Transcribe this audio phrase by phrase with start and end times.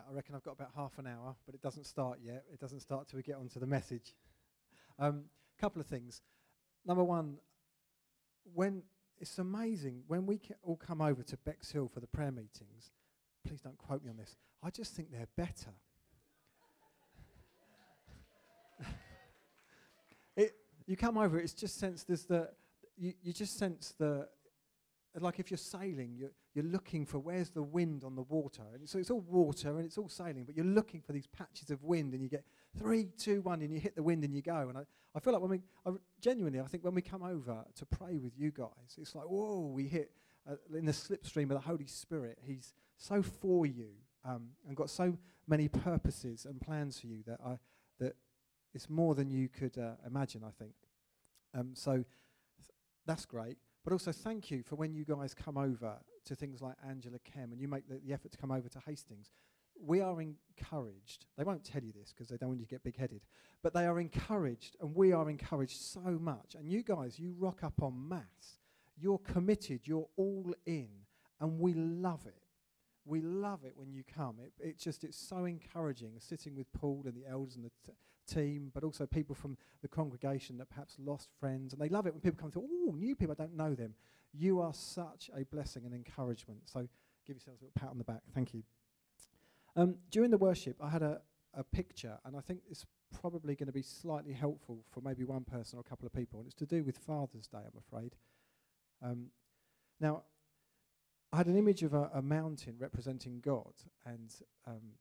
[0.00, 2.44] Right, I reckon I've got about half an hour, but it doesn't start yet.
[2.52, 4.14] It doesn't start till we get onto the message.
[4.98, 5.24] A um,
[5.60, 6.22] couple of things.
[6.86, 7.36] Number one,
[8.54, 8.82] when
[9.18, 12.92] it's amazing when we all come over to Bexhill for the prayer meetings.
[13.46, 14.36] Please don't quote me on this.
[14.62, 15.74] I just think they're better.
[20.36, 20.54] it,
[20.86, 22.48] you come over, it's just sense there's the
[22.96, 24.26] you, you just sense the
[25.18, 28.62] like if you're sailing, you're, you're looking for where's the wind on the water.
[28.74, 31.70] And so it's all water and it's all sailing, but you're looking for these patches
[31.70, 32.44] of wind and you get
[32.76, 34.68] three, two, one, and you hit the wind and you go.
[34.68, 34.82] And I,
[35.14, 35.90] I feel like when we, I,
[36.20, 39.70] genuinely, I think when we come over to pray with you guys, it's like, whoa,
[39.72, 40.10] we hit
[40.50, 42.38] uh, in the slipstream of the Holy Spirit.
[42.42, 43.90] He's so for you
[44.24, 47.58] um, and got so many purposes and plans for you that I,
[48.00, 48.16] that
[48.74, 50.74] it's more than you could uh, imagine, I think.
[51.54, 52.04] Um, so th-
[53.06, 53.56] that's great.
[53.82, 57.52] But also, thank you for when you guys come over to things like Angela Kem
[57.52, 59.30] and you make the, the effort to come over to Hastings.
[59.82, 61.26] We are encouraged.
[61.38, 63.22] They won't tell you this because they don't want you to get big headed.
[63.62, 66.54] But they are encouraged, and we are encouraged so much.
[66.54, 68.58] And you guys, you rock up on mass.
[68.98, 70.88] You're committed, you're all in,
[71.40, 72.49] and we love it.
[73.04, 74.36] We love it when you come.
[74.44, 77.92] It, it just it's so encouraging sitting with Paul and the elders and the t-
[78.32, 82.12] team, but also people from the congregation that perhaps lost friends, and they love it
[82.12, 82.68] when people come through.
[82.70, 83.94] Oh, new people, I don't know them.
[84.32, 86.60] You are such a blessing and encouragement.
[86.66, 86.88] So
[87.26, 88.22] give yourselves a little pat on the back.
[88.34, 88.62] Thank you.
[89.76, 91.20] Um, during the worship, I had a,
[91.54, 92.86] a picture, and I think it's
[93.20, 96.38] probably going to be slightly helpful for maybe one person or a couple of people,
[96.38, 98.14] and it's to do with Father's Day, I'm afraid.
[99.02, 99.26] Um,
[100.00, 100.22] now,
[101.32, 103.72] I had an image of a, a mountain representing God,
[104.04, 104.34] and
[104.66, 104.94] um,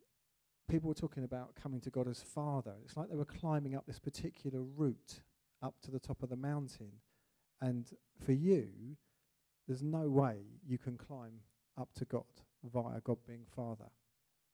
[0.69, 2.73] people were talking about coming to God as Father.
[2.85, 5.21] It's like they were climbing up this particular route
[5.63, 6.91] up to the top of the mountain.
[7.61, 7.87] And
[8.23, 8.67] for you,
[9.67, 11.41] there's no way you can climb
[11.79, 12.23] up to God
[12.63, 13.89] via God being Father.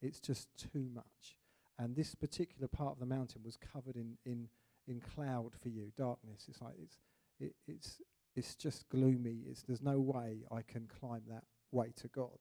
[0.02, 1.38] It's just too much.
[1.78, 4.48] And this particular part of the mountain was covered in, in,
[4.88, 6.46] in cloud for you, darkness.
[6.48, 7.00] It's like it's,
[7.40, 8.02] it, it's,
[8.36, 9.40] it's just gloomy.
[9.50, 12.40] It's, there's no way I can climb that way to God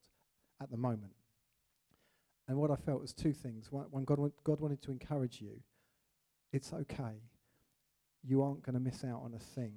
[0.61, 1.13] at the moment.
[2.47, 3.71] And what I felt was two things.
[3.71, 5.61] One, God, God wanted to encourage you.
[6.53, 7.21] It's okay.
[8.23, 9.73] You aren't going to miss out on a thing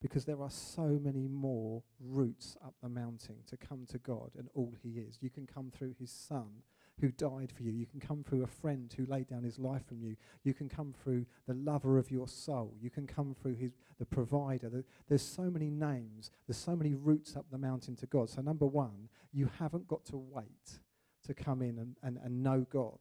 [0.00, 4.48] because there are so many more routes up the mountain to come to God and
[4.54, 5.18] all He is.
[5.20, 6.62] You can come through His Son
[7.00, 7.72] who died for you.
[7.72, 10.16] You can come through a friend who laid down his life from you.
[10.44, 12.74] You can come through the lover of your soul.
[12.80, 14.68] You can come through his, the provider.
[14.68, 16.30] The, there's so many names.
[16.46, 18.30] There's so many routes up the mountain to God.
[18.30, 20.80] So, number one, you haven't got to wait
[21.26, 22.98] to come in and, and, and know God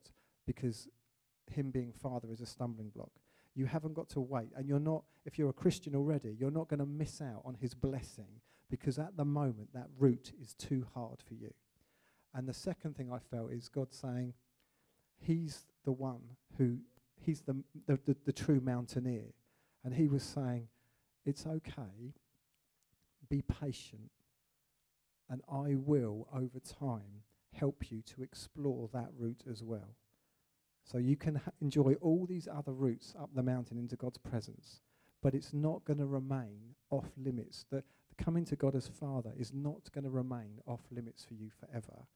[0.48, 0.88] because
[1.52, 3.12] Him being Father is a stumbling block.
[3.54, 4.50] You haven't got to wait.
[4.56, 7.56] And you're not, if you're a Christian already, you're not going to miss out on
[7.56, 11.54] His blessing because at the moment that route is too hard for you.
[12.34, 14.34] And the second thing I felt is God saying,
[15.20, 16.22] He's the one
[16.58, 16.78] who,
[17.20, 19.34] He's the, the, the, the true mountaineer.
[19.84, 20.68] And He was saying,
[21.26, 22.14] It's okay,
[23.30, 24.12] be patient,
[25.30, 29.96] and I will, over time, help you to explore that route as well.
[30.84, 34.82] So you can ha- enjoy all these other routes up the mountain into God's presence,
[35.22, 37.66] but it's not going to remain off limits.
[37.70, 41.36] The, the coming to God as Father is not going to remain off limits for
[41.36, 42.08] you forever,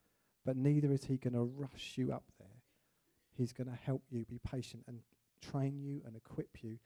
[0.46, 2.48] but neither is He going to rush you up there.
[3.38, 5.00] He's going to help you be patient and
[5.42, 6.78] train you and equip you,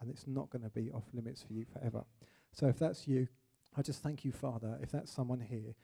[0.00, 2.04] and it's not going to be off limits for you forever.
[2.52, 3.28] So if that's you,
[3.76, 5.74] I just thank you, Father, if that's someone here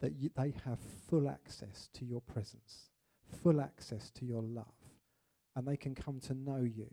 [0.00, 0.78] that you, they have
[1.08, 2.90] full access to your presence,
[3.42, 4.66] full access to your love,
[5.54, 6.90] and they can come to know you.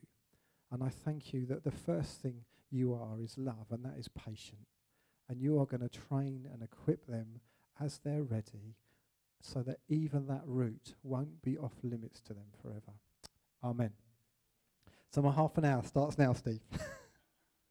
[0.72, 4.08] And I thank you that the first thing you are is love, and that is
[4.08, 4.66] patient.
[5.30, 7.42] And you are going to train and equip them
[7.80, 8.76] as they're ready
[9.44, 12.94] so that even that route won't be off limits to them forever.
[13.64, 13.92] Amen.
[15.12, 16.62] So my half an hour starts now, Steve.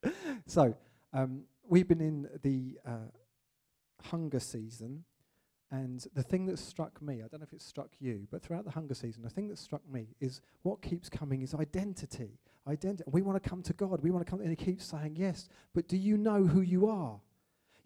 [0.46, 0.76] so
[1.12, 3.10] um, we've been in the uh,
[4.02, 5.04] hunger season
[5.72, 8.66] and the thing that struck me, I don't know if it struck you, but throughout
[8.66, 12.38] the hunger season, the thing that struck me is what keeps coming is identity.
[12.68, 13.04] Identity.
[13.10, 14.02] We want to come to God.
[14.02, 16.88] We want to come, and He keeps saying, Yes, but do you know who you
[16.88, 17.18] are?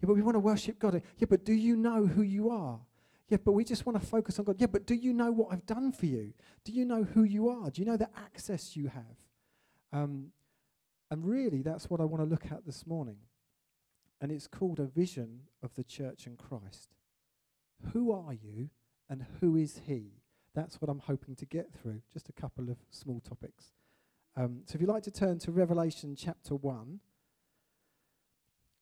[0.01, 1.01] Yeah, but we want to worship God.
[1.17, 2.77] Yeah, but do you know who you are?
[3.29, 4.55] Yeah, but we just want to focus on God.
[4.59, 6.33] Yeah, but do you know what I've done for you?
[6.63, 7.69] Do you know who you are?
[7.69, 9.17] Do you know the access you have?
[9.91, 10.27] Um,
[11.11, 13.17] and really, that's what I want to look at this morning.
[14.21, 16.95] And it's called a vision of the church and Christ.
[17.93, 18.69] Who are you
[19.09, 20.13] and who is he?
[20.55, 22.01] That's what I'm hoping to get through.
[22.11, 23.73] Just a couple of small topics.
[24.35, 26.99] Um, so if you'd like to turn to Revelation chapter 1,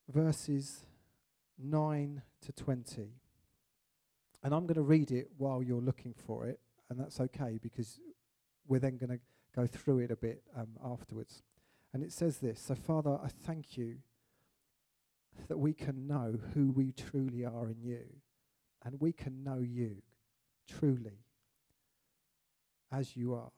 [0.07, 0.85] verses
[1.57, 3.09] 9 to 20.
[4.45, 6.59] And I'm going to read it while you're looking for it.
[6.91, 7.99] and that's okay because
[8.67, 9.19] we're then going to
[9.55, 11.41] go through it a bit um, afterwards.
[11.91, 13.97] And it says this So, Father, I thank you
[15.47, 18.03] that we can know who we truly are in you,
[18.83, 20.03] and we can know you
[20.69, 21.23] truly
[22.91, 23.51] as you are.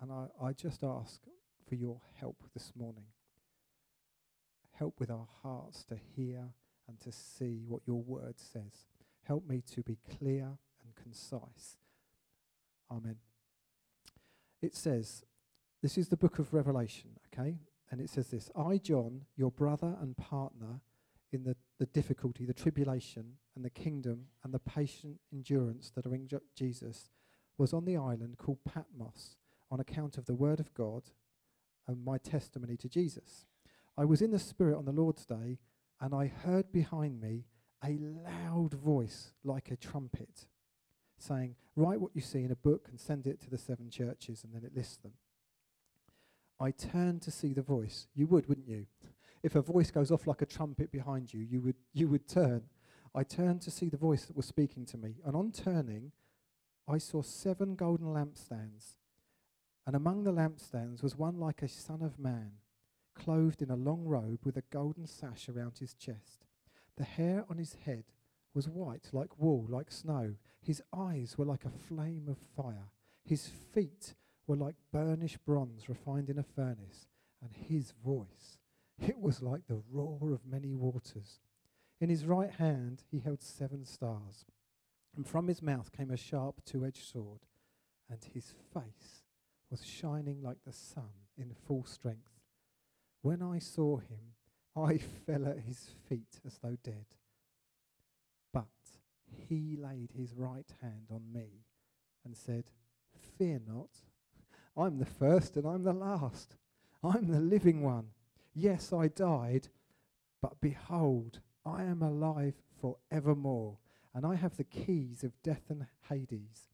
[0.00, 1.20] And I, I just ask
[1.68, 3.06] for your help this morning.
[4.72, 6.48] Help with our hearts to hear
[6.88, 8.91] and to see what your word says.
[9.26, 11.76] Help me to be clear and concise.
[12.90, 13.16] Amen.
[14.60, 15.24] It says,
[15.82, 17.56] this is the book of Revelation, okay?
[17.90, 20.80] And it says this I, John, your brother and partner
[21.32, 26.14] in the, the difficulty, the tribulation, and the kingdom, and the patient endurance that are
[26.14, 27.10] in Jesus,
[27.58, 29.36] was on the island called Patmos
[29.70, 31.04] on account of the word of God
[31.86, 33.46] and my testimony to Jesus.
[33.96, 35.58] I was in the Spirit on the Lord's day,
[36.00, 37.44] and I heard behind me
[37.84, 40.46] a loud voice like a trumpet
[41.18, 44.44] saying, Write what you see in a book and send it to the seven churches,
[44.44, 45.12] and then it lists them.
[46.60, 48.06] I turned to see the voice.
[48.14, 48.86] You would, wouldn't you?
[49.42, 52.62] If a voice goes off like a trumpet behind you, you would, you would turn.
[53.14, 56.12] I turned to see the voice that was speaking to me, and on turning,
[56.86, 58.96] I saw seven golden lampstands.
[59.86, 62.52] And among the lampstands was one like a son of man,
[63.14, 66.46] clothed in a long robe with a golden sash around his chest.
[66.96, 68.04] The hair on his head
[68.54, 70.34] was white like wool, like snow.
[70.60, 72.90] His eyes were like a flame of fire.
[73.24, 74.14] His feet
[74.46, 77.06] were like burnished bronze refined in a furnace.
[77.40, 78.58] And his voice,
[79.00, 81.40] it was like the roar of many waters.
[82.00, 84.44] In his right hand he held seven stars.
[85.16, 87.40] And from his mouth came a sharp two edged sword.
[88.10, 89.22] And his face
[89.70, 92.40] was shining like the sun in full strength.
[93.22, 94.34] When I saw him,
[94.76, 97.06] I fell at his feet as though dead.
[98.52, 98.66] But
[99.48, 101.66] he laid his right hand on me
[102.24, 102.64] and said,
[103.38, 103.90] Fear not.
[104.76, 106.56] I'm the first and I'm the last.
[107.04, 108.08] I'm the living one.
[108.54, 109.68] Yes, I died,
[110.40, 113.78] but behold, I am alive for evermore,
[114.14, 116.68] and I have the keys of death and Hades.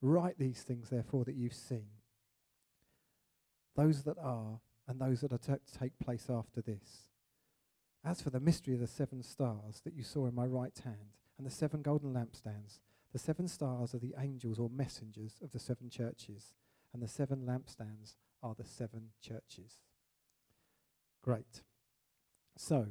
[0.00, 1.88] Write these things, therefore, that you've seen.
[3.76, 7.11] Those that are, and those that are to take place after this.
[8.04, 11.16] As for the mystery of the seven stars that you saw in my right hand,
[11.38, 12.80] and the seven golden lampstands,
[13.12, 16.52] the seven stars are the angels or messengers of the seven churches,
[16.92, 19.78] and the seven lampstands are the seven churches.
[21.22, 21.62] Great.
[22.56, 22.88] So,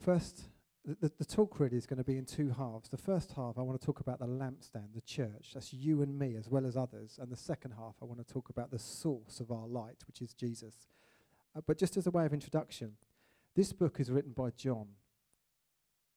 [0.00, 0.44] first,
[0.84, 2.88] the, the, the, talk really is going to be in two halves.
[2.88, 5.50] The first half, I want to talk about the lampstand, the church.
[5.54, 7.18] That's you and me as well as others.
[7.20, 10.22] And the second half, I want to talk about the source of our light, which
[10.22, 10.88] is Jesus.
[11.56, 12.92] Uh, but just as a way of introduction,
[13.54, 14.88] this book is written by John.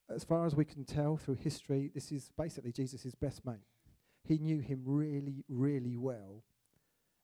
[0.09, 3.65] As far as we can tell through history, this is basically Jesus' best mate.
[4.23, 6.43] He knew him really, really well.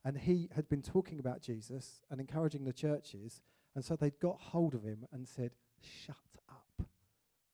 [0.03, 3.41] And he had been talking about Jesus and encouraging the churches.
[3.75, 6.15] And so they'd got hold of him and said, Shut
[6.49, 6.87] up.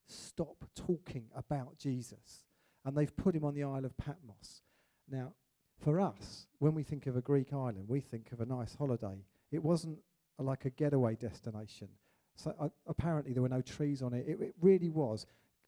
[0.08, 2.46] Stop talking about Jesus.
[2.86, 4.62] And they've put him on the Isle of Patmos.
[5.10, 5.34] Now,
[5.78, 9.26] for us, when we think of a Greek island, we think of a nice holiday.
[9.52, 10.00] It wasn't
[10.44, 11.88] like a getaway destination.
[12.36, 14.26] So uh, apparently there were no trees on it.
[14.28, 14.42] it.
[14.42, 15.26] It really was.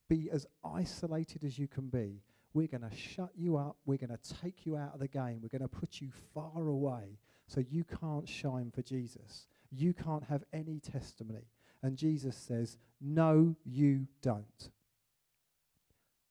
[0.08, 2.22] Be as isolated as you can be.
[2.54, 3.78] We're going to shut you up.
[3.86, 5.40] We're going to take you out of the game.
[5.42, 7.18] We're going to put you far away
[7.48, 9.48] so you can't shine for Jesus.
[9.72, 11.46] You can't have any testimony.
[11.82, 14.70] And Jesus says, No, you don't.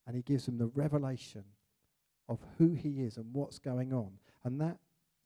[0.07, 1.45] And he gives them the revelation
[2.29, 4.11] of who he is and what's going on.
[4.45, 4.79] And that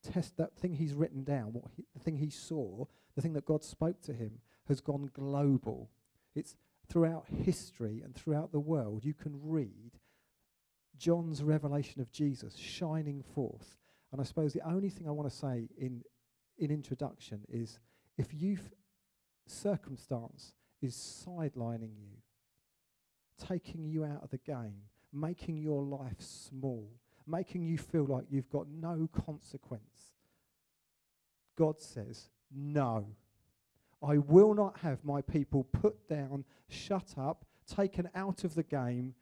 [0.02, 2.84] test, that thing he's written down, what he, the thing he saw,
[3.14, 4.38] the thing that God spoke to him,
[4.69, 5.90] has gone global.
[6.35, 6.57] It's
[6.88, 9.04] throughout history and throughout the world.
[9.04, 9.99] You can read
[10.97, 13.78] John's revelation of Jesus shining forth.
[14.12, 16.02] And I suppose the only thing I want to say in,
[16.59, 17.78] in introduction is
[18.19, 18.71] if you've
[19.47, 22.19] circumstance is sidelining you,
[23.38, 26.88] taking you out of the game, making your life small,
[27.26, 30.12] making you feel like you've got no consequence.
[31.57, 33.06] God says, No.
[34.02, 39.14] I will not have my people put down, shut up, taken out of the game.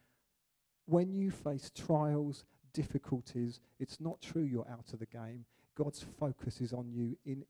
[0.87, 5.45] When you face trials, difficulties, it's not true you're out of the game.
[5.77, 7.45] God's focus is on you in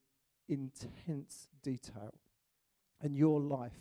[0.49, 2.15] intense detail.
[3.01, 3.81] And your life,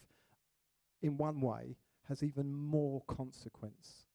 [1.01, 1.75] in one way,
[2.07, 4.05] has even more consequence.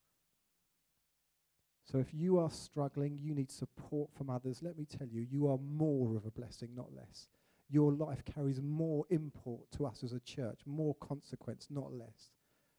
[1.83, 4.63] So if you are struggling, you need support from others.
[4.63, 7.27] Let me tell you, you are more of a blessing, not less.
[7.69, 12.31] Your life carries more import to us as a church, more consequence, not less.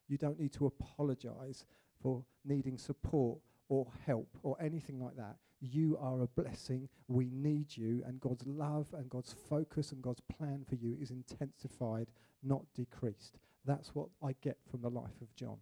[0.08, 1.64] You don't need to apologize
[2.00, 3.38] for needing support
[3.68, 6.88] or help or anything like that, you are a blessing.
[7.08, 11.10] We need you, and God's love and God's focus and God's plan for you is
[11.10, 12.08] intensified,
[12.42, 13.38] not decreased.
[13.64, 15.56] That's what I get from the life of John.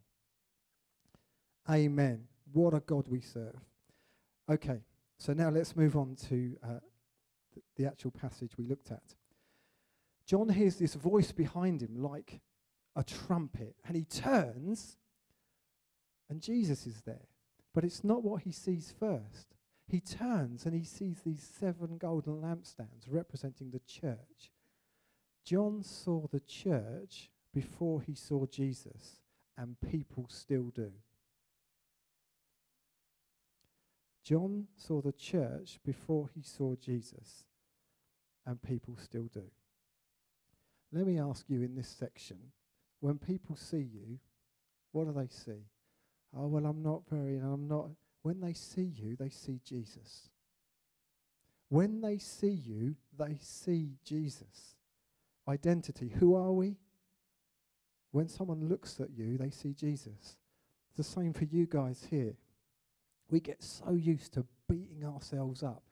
[1.70, 2.24] Amen.
[2.52, 3.56] What a God we serve.
[4.50, 4.80] Okay,
[5.16, 6.80] so now let's move on to uh,
[7.54, 9.14] th- the actual passage we looked at.
[10.26, 12.40] John hears this voice behind him like
[12.96, 14.96] a trumpet, and he turns,
[16.28, 17.28] and Jesus is there.
[17.74, 19.54] But it's not what he sees first.
[19.86, 24.50] He turns and he sees these seven golden lampstands representing the church.
[25.44, 29.20] John saw the church before he saw Jesus,
[29.58, 30.92] and people still do.
[34.24, 37.44] John saw the church before he saw Jesus,
[38.46, 39.44] and people still do.
[40.92, 42.38] Let me ask you in this section
[43.00, 44.18] when people see you,
[44.92, 45.66] what do they see?
[46.34, 47.90] Oh, well, I'm not very, I'm not.
[48.22, 50.30] When they see you, they see Jesus.
[51.68, 54.76] When they see you, they see Jesus.
[55.46, 56.14] Identity.
[56.18, 56.76] Who are we?
[58.12, 60.36] When someone looks at you, they see Jesus.
[60.88, 62.36] It's the same for you guys here.
[63.30, 65.82] We get so used to beating ourselves up,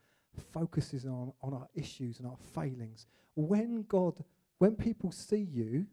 [0.53, 3.07] focuses on, on our issues and our failings.
[3.35, 4.23] When God,
[4.59, 5.87] when people see you,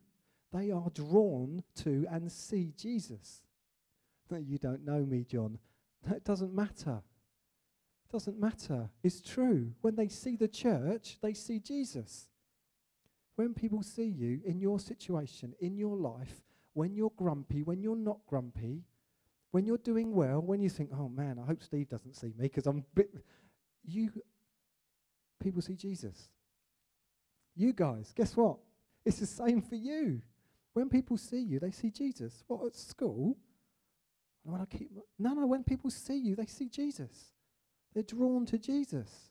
[0.53, 3.43] they are drawn to and see Jesus.
[4.31, 5.59] No, you don't know me, John.
[6.09, 7.03] That doesn't matter.
[8.11, 8.91] Doesn't matter.
[9.03, 9.73] It's true.
[9.81, 12.29] When they see the church, they see Jesus.
[13.37, 16.43] When people see you in your situation, in your life,
[16.75, 18.83] when you're grumpy, when you're not grumpy,
[19.51, 22.45] when you're doing well, when you think, oh man, I hope Steve doesn't see me
[22.45, 23.11] because I'm bit.
[23.85, 24.11] You,
[25.43, 26.29] people see Jesus.
[27.57, 28.59] You guys, guess what?
[29.05, 30.23] It's the same for you.
[30.73, 32.45] When people see you, they see Jesus.
[32.47, 33.37] What, at school?
[34.43, 35.47] When I keep no, no.
[35.47, 37.33] When people see you, they see Jesus.
[37.93, 39.31] They're drawn to Jesus.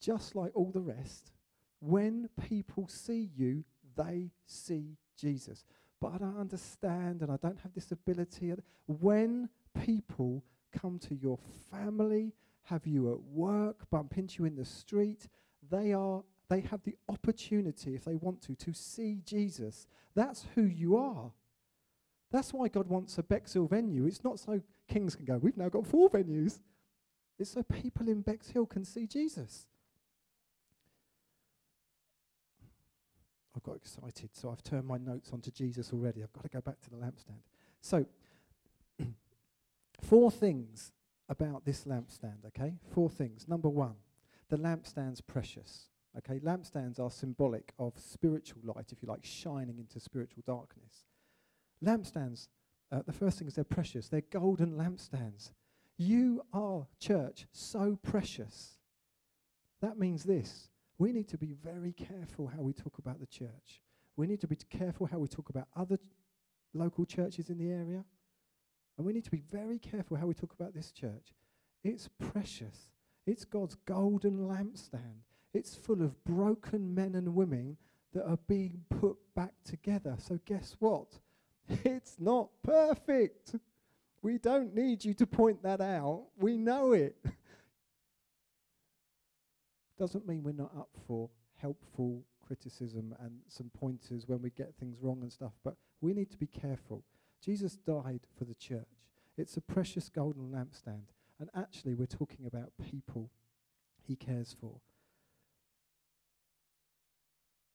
[0.00, 1.32] Just like all the rest,
[1.80, 3.64] when people see you,
[3.96, 5.64] they see Jesus.
[6.00, 8.52] But I don't understand and I don't have this ability.
[8.86, 9.48] When
[9.84, 10.42] people
[10.72, 11.38] come to your
[11.70, 12.32] family,
[12.64, 15.28] have you at work, bump into you in the street,
[15.70, 19.86] they are they have the opportunity, if they want to, to see Jesus.
[20.14, 21.32] That's who you are.
[22.30, 24.06] That's why God wants a Bexhill venue.
[24.06, 26.60] It's not so kings can go, we've now got four venues.
[27.38, 29.66] It's so people in Bexhill can see Jesus.
[33.54, 36.22] I got excited, so I've turned my notes onto Jesus already.
[36.22, 37.42] I've got to go back to the lampstand.
[37.80, 38.06] So,
[40.00, 40.92] four things
[41.28, 42.74] about this lampstand, okay?
[42.94, 43.46] Four things.
[43.48, 43.96] Number one,
[44.48, 45.88] the lampstand's precious.
[46.18, 51.06] Okay, lampstands are symbolic of spiritual light, if you like, shining into spiritual darkness.
[51.82, 52.48] Lampstands,
[52.90, 54.08] uh, the first thing is they're precious.
[54.08, 55.52] They're golden lampstands.
[55.96, 58.78] You are, church, so precious.
[59.80, 60.68] That means this
[60.98, 63.82] we need to be very careful how we talk about the church.
[64.16, 65.98] We need to be careful how we talk about other
[66.74, 68.04] local churches in the area.
[68.96, 71.34] And we need to be very careful how we talk about this church.
[71.82, 72.90] It's precious.
[73.26, 75.22] It's God's golden lampstand.
[75.54, 77.76] It's full of broken men and women
[78.12, 80.16] that are being put back together.
[80.18, 81.18] So, guess what?
[81.84, 83.54] It's not perfect.
[84.20, 86.26] We don't need you to point that out.
[86.36, 87.16] We know it.
[89.98, 94.98] Doesn't mean we're not up for helpful criticism and some pointers when we get things
[95.00, 97.04] wrong and stuff, but we need to be careful.
[97.44, 99.06] Jesus died for the church.
[99.36, 101.04] It's a precious golden lampstand.
[101.40, 103.30] And actually, we're talking about people
[104.06, 104.80] he cares for.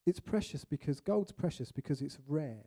[0.06, 2.64] It's precious because gold's precious because it's rare.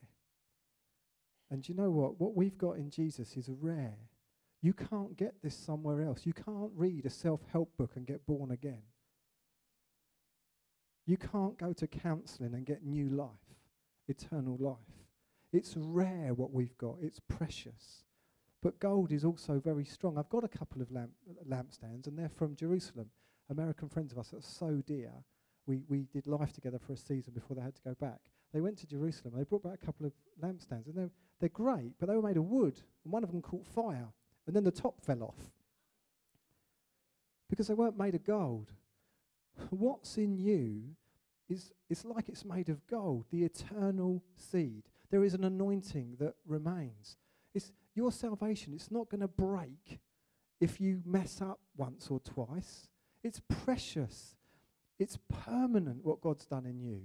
[1.50, 2.20] And you know what?
[2.20, 3.96] What we've got in Jesus is rare.
[4.60, 6.26] You can't get this somewhere else.
[6.26, 8.82] You can't read a self help book and get born again.
[11.10, 13.56] You can't go to counseling and get new life,
[14.06, 14.76] eternal life.
[15.52, 18.04] It's rare what we've got, it's precious.
[18.62, 20.16] But gold is also very strong.
[20.16, 21.10] I've got a couple of lamp,
[21.48, 23.10] lampstands, and they're from Jerusalem.
[23.50, 25.10] American friends of us are so dear
[25.66, 28.20] we, we did life together for a season before they had to go back.
[28.54, 29.34] They went to Jerusalem.
[29.36, 32.36] They brought back a couple of lampstands, and they're, they're great, but they were made
[32.36, 34.12] of wood, and one of them caught fire,
[34.46, 35.50] and then the top fell off
[37.48, 38.70] because they weren't made of gold.
[39.70, 40.94] What's in you
[41.50, 44.84] is it's like it's made of gold, the eternal seed.
[45.10, 47.16] There is an anointing that remains.
[47.54, 48.72] It's your salvation.
[48.74, 50.00] It's not going to break
[50.60, 52.88] if you mess up once or twice.
[53.24, 54.36] It's precious.
[54.98, 57.02] It's permanent what God's done in you.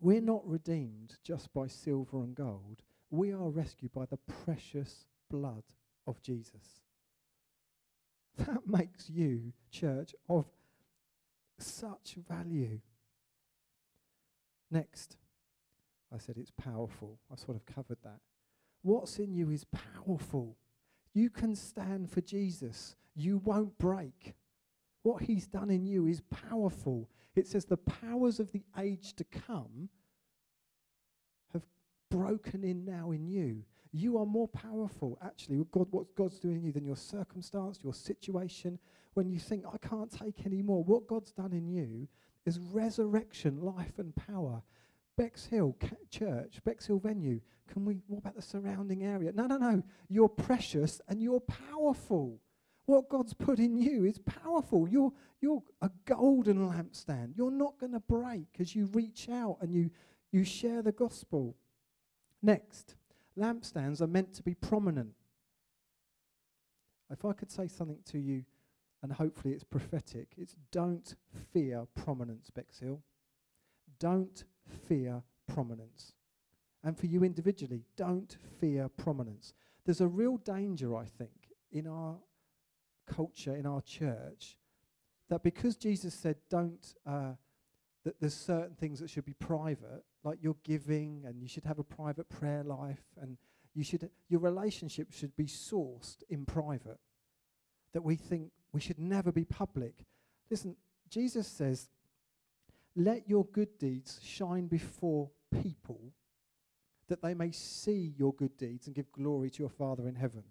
[0.00, 2.82] We're not redeemed just by silver and gold.
[3.10, 5.62] We are rescued by the precious blood
[6.06, 6.80] of Jesus.
[8.38, 10.46] That makes you, church, of
[11.58, 12.80] such value.
[14.70, 15.16] Next,
[16.12, 17.18] I said it's powerful.
[17.32, 18.20] I sort of covered that.
[18.82, 20.56] What's in you is powerful.
[21.12, 22.96] You can stand for Jesus.
[23.14, 24.34] You won't break.
[25.02, 27.08] What he's done in you is powerful.
[27.36, 29.88] It says the powers of the age to come
[31.52, 31.62] have
[32.10, 33.64] broken in now in you.
[33.96, 37.78] You are more powerful, actually, with God, what God's doing in you than your circumstance,
[37.80, 38.76] your situation.
[39.14, 42.08] When you think, I can't take any more, what God's done in you
[42.44, 44.62] is resurrection, life, and power.
[45.16, 45.76] Bexhill
[46.10, 47.40] Church, Bexhill venue.
[47.72, 49.30] Can we, what about the surrounding area?
[49.32, 49.80] No, no, no.
[50.08, 52.40] You're precious and you're powerful.
[52.86, 54.88] What God's put in you is powerful.
[54.88, 57.36] You're, you're a golden lampstand.
[57.36, 59.90] You're not going to break as you reach out and you,
[60.32, 61.54] you share the gospel.
[62.42, 62.96] Next,
[63.38, 65.14] lampstands are meant to be prominent.
[67.10, 68.44] If I could say something to you,
[69.02, 71.14] and hopefully it's prophetic, it's don't
[71.52, 73.02] fear prominence, Bexhill.
[73.98, 74.44] Don't
[74.88, 76.14] fear prominence.
[76.82, 79.52] And for you individually, don't fear prominence.
[79.84, 81.30] There's a real danger, I think,
[81.70, 82.16] in our
[83.06, 84.56] culture, in our church,
[85.28, 87.32] that because Jesus said, don't, uh,
[88.04, 91.78] that there's certain things that should be private, like your giving, and you should have
[91.78, 93.36] a private prayer life, and
[93.74, 96.98] you should, your relationship should be sourced in private.
[97.92, 99.94] That we think we should never be public.
[100.50, 100.76] Listen,
[101.10, 101.88] Jesus says,
[102.96, 105.30] let your good deeds shine before
[105.62, 106.12] people
[107.08, 110.42] that they may see your good deeds and give glory to your Father in heaven.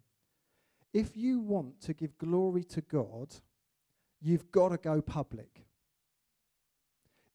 [0.93, 3.33] If you want to give glory to God,
[4.21, 5.65] you've got to go public.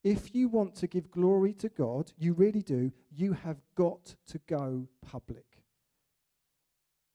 [0.04, 4.38] If you want to give glory to God, you really do, you have got to
[4.46, 5.44] go public.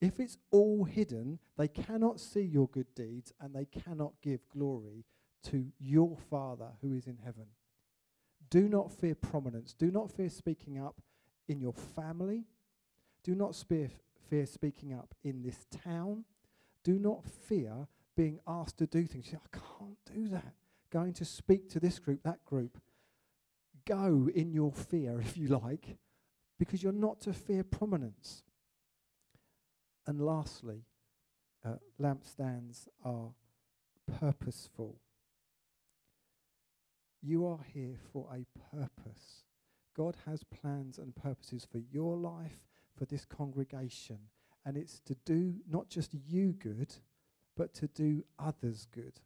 [0.02, 5.06] If it's all hidden, they cannot see your good deeds and they cannot give glory
[5.44, 7.46] to your Father who is in heaven.
[8.50, 9.74] Do not fear prominence.
[9.74, 11.02] Do not fear speaking up
[11.48, 12.44] in your family.
[13.24, 13.90] Do not fear,
[14.30, 16.26] fear speaking up in this town.
[16.84, 19.30] Do not fear being asked to do things.
[19.30, 20.54] Say, I can't do that.
[20.94, 22.78] Going to speak to this group, that group.
[23.88, 25.98] Go in your fear, if you like,
[26.60, 28.44] because you're not to fear prominence.
[30.06, 30.86] And lastly,
[31.66, 33.32] uh, lampstands are
[34.20, 35.00] purposeful.
[37.24, 39.46] You are here for a purpose.
[39.98, 44.20] God has plans and purposes for your life, for this congregation.
[44.64, 46.94] And it's to do not just you good,
[47.58, 49.22] but to do others good.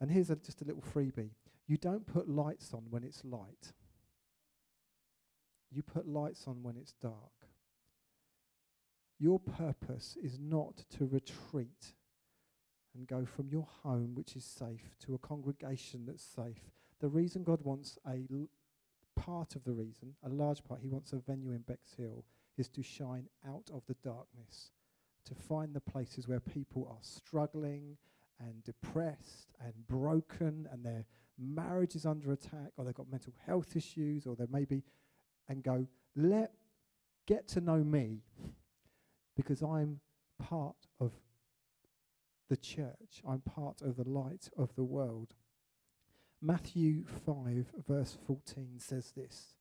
[0.00, 1.30] And here's a, just a little freebie.
[1.66, 3.72] You don't put lights on when it's light,
[5.70, 7.32] you put lights on when it's dark.
[9.18, 11.94] Your purpose is not to retreat
[12.96, 17.44] and go from your home, which is safe, to a congregation that's safe, the reason
[17.44, 18.48] God wants a l-
[19.14, 22.24] part of the reason, a large part, He wants a venue in Bexhill,
[22.56, 24.70] is to shine out of the darkness,
[25.26, 27.98] to find the places where people are struggling
[28.40, 31.04] and depressed and broken and their
[31.38, 34.82] marriage is under attack or they've got mental health issues or they maybe
[35.48, 36.52] and go let
[37.26, 38.22] get to know me
[39.36, 40.00] because I'm
[40.38, 41.12] part of
[42.48, 45.34] the church I'm part of the light of the world
[46.42, 49.54] Matthew 5, verse 14 says this.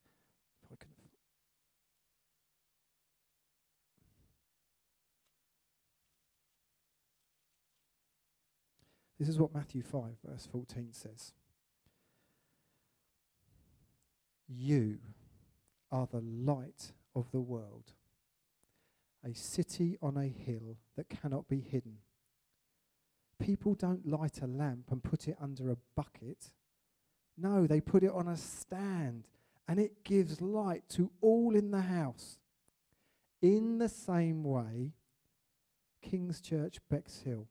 [0.64, 0.90] If I can.
[9.20, 11.34] This is what Matthew 5, verse 14 says.
[14.48, 15.00] You
[15.92, 17.94] are the light of the world,
[19.24, 21.98] a city on a hill that cannot be hidden.
[23.40, 26.52] People don't light a lamp and put it under a bucket
[27.38, 29.28] no, they put it on a stand
[29.68, 32.40] and it gives light to all in the house.
[33.42, 34.94] In the same way,
[36.02, 37.48] King's Church, Bexhill,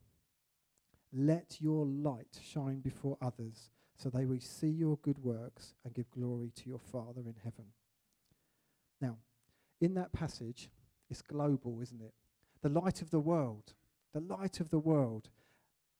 [1.14, 6.10] let your light shine before others so they will see your good works and give
[6.10, 7.66] glory to your Father in heaven.
[9.00, 9.18] Now,
[9.80, 10.68] in that passage,
[11.08, 12.14] it's global, isn't it?
[12.62, 13.74] The light of the world,
[14.12, 15.28] the light of the world.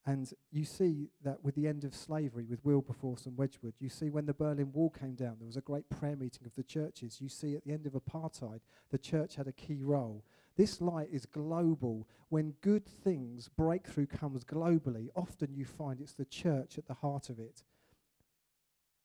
[0.07, 4.11] And you see that with the end of slavery, with Wilberforce and Wedgwood, you see
[4.11, 7.21] when the Berlin Wall came down, there was a great prayer meeting of the churches.
[7.23, 10.23] You see at the end of apartheid, the church had a key role.
[10.57, 12.07] This light is global.
[12.29, 17.29] When good things, breakthrough comes globally, often you find it's the church at the heart
[17.29, 17.65] of it.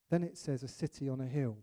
[0.09, 1.57] Then it says a city on a hill.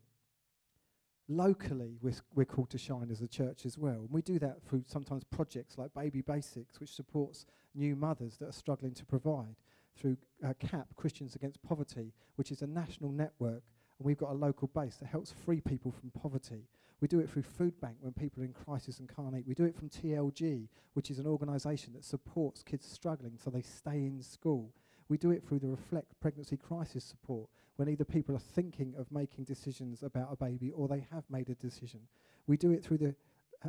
[1.28, 4.00] Locally, we're, we're called to shine as a church as well.
[4.00, 8.48] And we do that through sometimes projects like Baby Basics, which supports new mothers that
[8.48, 9.56] are struggling to provide,
[9.96, 13.62] through uh, CAP, Christians Against Poverty, which is a national network.
[13.98, 16.68] And we've got a local base that helps free people from poverty.
[17.00, 19.46] We do it through Food Bank when people are in crisis and can't eat.
[19.46, 23.62] We do it from TLG, which is an organisation that supports kids struggling so they
[23.62, 24.72] stay in school.
[25.08, 29.12] We do it through the Reflect Pregnancy Crisis Support, when either people are thinking of
[29.12, 32.00] making decisions about a baby or they have made a decision.
[32.46, 33.14] We do it through the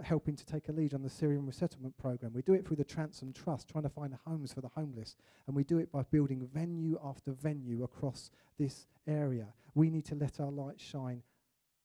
[0.04, 2.34] helping to take a lead on the Syrian resettlement program.
[2.34, 5.16] We do it through the Transom Trust, trying to find homes for the homeless.
[5.46, 9.48] And we do it by building venue after venue across this area.
[9.76, 11.24] We need to let our light shine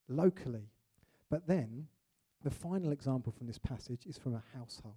[0.08, 0.70] locally.
[1.30, 1.86] But then,
[2.42, 4.94] the final example from this passage is from a household.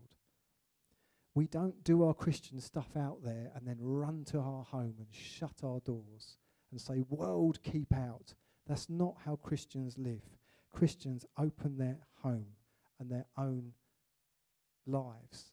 [1.34, 5.08] We don't do our Christian stuff out there and then run to our home and
[5.12, 6.38] shut our doors
[6.72, 8.34] and say, World, keep out.
[8.68, 10.24] That's not how Christians live.
[10.72, 12.48] Christians open their home
[13.00, 13.74] and their own
[14.86, 15.52] lives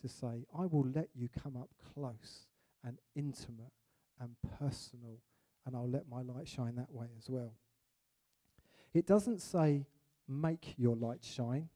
[0.00, 2.46] to say, I will let you come up close
[2.84, 3.72] and intimate
[4.20, 5.18] and personal,
[5.66, 7.54] and I'll let my light shine that way as well.
[8.92, 9.86] It doesn't say,
[10.28, 11.68] make your light shine.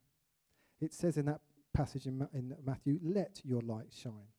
[0.81, 1.41] It says in that
[1.75, 4.33] passage in, Ma- in Matthew, let your light shine.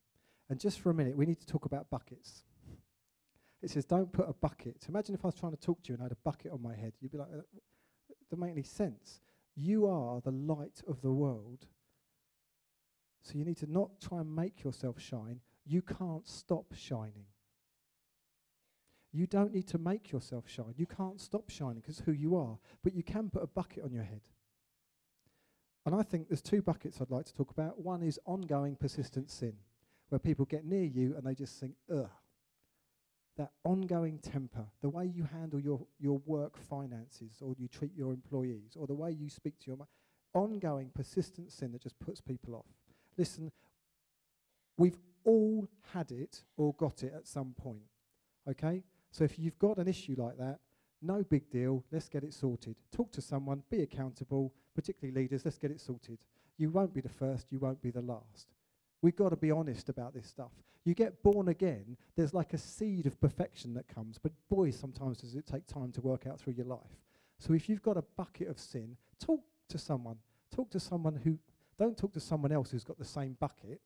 [0.50, 2.44] And just for a minute, we need to talk about buckets.
[3.62, 4.86] It says, don't put a bucket.
[4.88, 6.62] Imagine if I was trying to talk to you and I had a bucket on
[6.62, 6.94] my head.
[7.02, 7.46] You'd be like, that
[8.30, 9.20] doesn't make any sense.
[9.56, 11.68] You are the light of the world.
[13.22, 15.42] So you need to not try and make yourself shine.
[15.66, 17.26] You can't stop shining.
[19.12, 20.74] You don't need to make yourself shine.
[20.78, 22.58] You can't stop shining because who you are.
[22.84, 24.22] But you can put a bucket on your head.
[25.86, 27.80] And I think there's two buckets I'd like to talk about.
[27.80, 29.54] One is ongoing persistent sin,
[30.10, 32.10] where people get near you and they just think, ugh.
[33.40, 38.14] That ongoing temper, the way you handle your, your work finances, or you treat your
[38.14, 39.78] employees, or the way you speak to your
[40.34, 42.66] ongoing persistent sin that just puts people off.
[43.18, 43.50] Listen,
[44.78, 47.80] we've all had it or got it at some point.
[48.46, 48.84] Okay?
[49.12, 50.60] So if you've got an issue like that,
[51.02, 51.86] no big deal.
[51.94, 52.76] Let's get it sorted.
[52.92, 55.46] Talk to someone, be accountable, particularly leaders.
[55.46, 56.20] Let's get it sorted.
[56.58, 58.50] You won't be the first, you won't be the last.
[59.02, 60.52] We've got to be honest about this stuff.
[60.84, 65.20] You get born again, there's like a seed of perfection that comes, but boy, sometimes
[65.20, 67.00] does it take time to work out through your life.
[67.38, 70.18] So if you've got a bucket of sin, talk to someone.
[70.54, 71.38] Talk to someone who,
[71.78, 73.82] don't talk to someone else who's got the same bucket.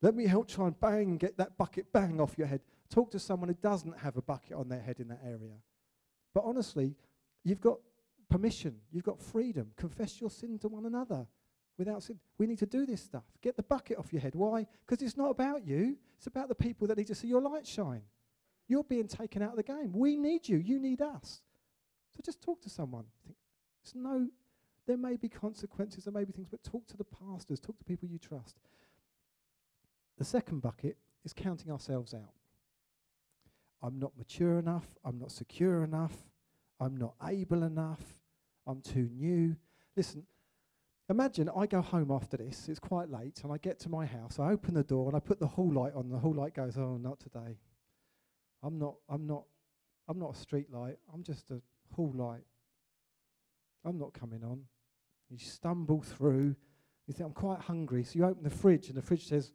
[0.00, 2.60] Let me help try and bang, get that bucket bang off your head.
[2.90, 5.56] Talk to someone who doesn't have a bucket on their head in that area.
[6.34, 6.96] But honestly,
[7.44, 7.78] you've got
[8.30, 9.72] permission, you've got freedom.
[9.76, 11.26] Confess your sin to one another
[11.78, 12.18] without sin.
[12.36, 13.24] We need to do this stuff.
[13.40, 14.34] Get the bucket off your head.
[14.34, 14.66] Why?
[14.86, 17.66] Because it's not about you, it's about the people that need to see your light
[17.66, 18.02] shine.
[18.66, 19.92] You're being taken out of the game.
[19.94, 21.40] We need you, you need us.
[22.14, 23.04] So just talk to someone.
[23.24, 23.38] Think,
[23.82, 24.28] it's no,
[24.86, 27.84] there may be consequences, there may be things, but talk to the pastors, talk to
[27.84, 28.58] people you trust.
[30.18, 32.34] The second bucket is counting ourselves out.
[33.80, 36.16] I'm not mature enough, I'm not secure enough,
[36.80, 38.02] I'm not able enough,
[38.66, 39.56] I'm too new.
[39.96, 40.24] Listen,
[41.08, 44.38] imagine I go home after this, it's quite late, and I get to my house,
[44.38, 46.76] I open the door and I put the hall light on, the hall light goes,
[46.76, 47.58] Oh, not today.
[48.62, 49.44] I'm not, I'm not,
[50.08, 51.60] I'm not a street light, I'm just a
[51.94, 52.44] hall light.
[53.84, 54.62] I'm not coming on.
[55.30, 56.56] You stumble through,
[57.06, 59.52] you think, I'm quite hungry, so you open the fridge, and the fridge says,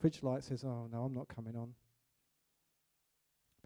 [0.00, 1.74] fridge light says, Oh, no, I'm not coming on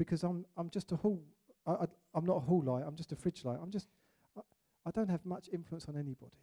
[0.01, 1.23] because I'm I'm just a hall.
[1.67, 1.85] I, I,
[2.15, 2.85] I'm not a hall light.
[2.87, 3.59] I'm just a fridge light.
[3.63, 3.87] I'm just.
[4.35, 4.41] I,
[4.87, 6.39] I don't have much influence on anybody.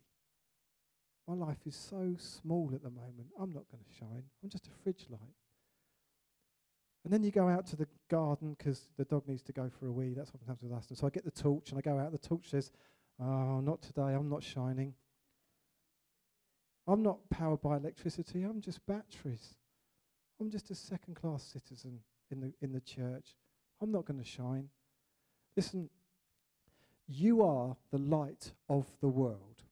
[1.27, 3.31] My life is so small at the moment.
[3.39, 4.23] I'm not going to shine.
[4.41, 5.19] I'm just a fridge light.
[7.03, 9.87] And then you go out to the garden because the dog needs to go for
[9.87, 10.13] a wee.
[10.13, 10.87] That's what happens with us.
[10.89, 12.11] And so I get the torch and I go out.
[12.11, 12.71] The torch says,
[13.19, 14.13] "Oh, not today.
[14.13, 14.93] I'm not shining.
[16.85, 18.43] I'm not powered by electricity.
[18.43, 19.55] I'm just batteries.
[20.39, 21.99] I'm just a second-class citizen
[22.31, 23.35] in the in the church.
[23.81, 24.69] I'm not going to shine.
[25.55, 25.89] Listen,
[27.07, 29.63] you are the light of the world.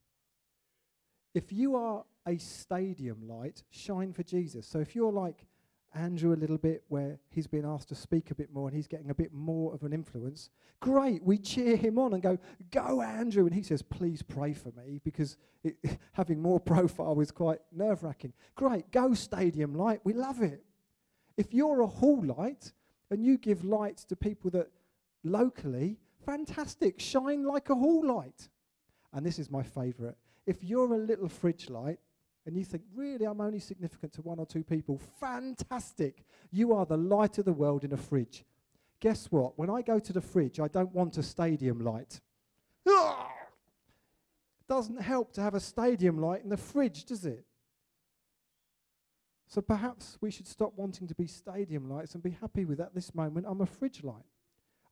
[1.36, 4.65] If you are a stadium light, shine for Jesus.
[4.65, 5.45] So if you're like
[5.93, 8.88] Andrew a little bit, where he's been asked to speak a bit more and he's
[8.88, 11.24] getting a bit more of an influence, great.
[11.24, 12.39] We cheer him on and go,
[12.71, 13.45] Go, Andrew.
[13.45, 15.76] And he says, Please pray for me because it,
[16.13, 18.34] having more profile is quite nerve wracking.
[18.56, 18.91] Great.
[18.91, 20.00] Go, stadium light.
[20.04, 20.63] We love it.
[21.38, 22.71] If you're a hall light,
[23.12, 24.69] and you give light to people that
[25.24, 28.50] locally, fantastic, shine like a hall light.
[29.13, 30.17] And this is my favorite.
[30.45, 31.99] If you're a little fridge light
[32.45, 36.23] and you think, really, I'm only significant to one or two people, fantastic.
[36.51, 38.45] You are the light of the world in a fridge.
[38.99, 39.58] Guess what?
[39.58, 42.21] When I go to the fridge, I don't want a stadium light.
[44.67, 47.45] Doesn't help to have a stadium light in the fridge, does it?
[49.47, 52.95] So perhaps we should stop wanting to be stadium lights and be happy with at
[52.95, 54.25] this moment I'm a fridge light.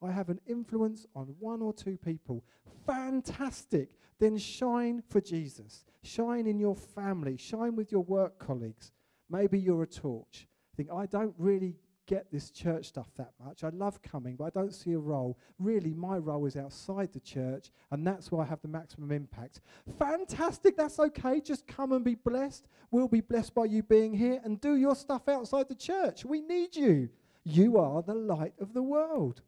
[0.03, 2.43] I have an influence on one or two people.
[2.85, 3.89] Fantastic.
[4.19, 5.85] Then shine for Jesus.
[6.03, 7.37] Shine in your family.
[7.37, 8.91] Shine with your work colleagues.
[9.29, 10.47] Maybe you're a torch.
[10.75, 13.63] Think, I don't really get this church stuff that much.
[13.63, 15.37] I love coming, but I don't see a role.
[15.59, 19.61] Really, my role is outside the church, and that's where I have the maximum impact.
[19.97, 21.39] Fantastic, that's okay.
[21.39, 22.67] Just come and be blessed.
[22.91, 26.25] We'll be blessed by you being here and do your stuff outside the church.
[26.25, 27.09] We need you.
[27.45, 29.41] You are the light of the world.